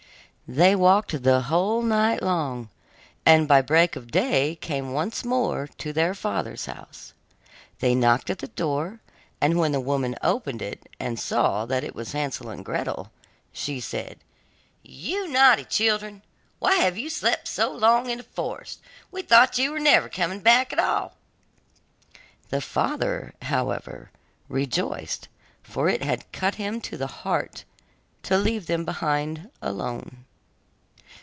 [0.57, 2.67] They walked the whole night long,
[3.25, 7.13] and by break of day came once more to their father's house.
[7.79, 8.99] They knocked at the door,
[9.39, 13.13] and when the woman opened it and saw that it was Hansel and Gretel,
[13.53, 14.19] she said:
[14.83, 16.21] 'You naughty children,
[16.59, 18.81] why have you slept so long in the forest?
[19.09, 21.15] we thought you were never coming back at all!'
[22.49, 24.11] The father, however,
[24.49, 25.29] rejoiced,
[25.63, 27.63] for it had cut him to the heart
[28.23, 30.25] to leave them behind alone.